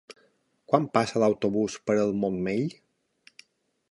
Quan 0.71 0.87
passa 0.97 1.21
l'autobús 1.23 1.77
per 1.91 1.99
el 2.05 2.15
Montmell? 2.23 2.67